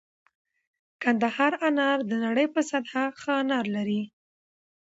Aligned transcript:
کندهار 1.01 1.53
انار 1.67 1.97
د 2.09 2.11
نړۍ 2.25 2.47
په 2.55 2.61
سطحه 2.69 3.03
ښه 3.21 3.31
انار 3.41 3.65
لري 3.75 4.01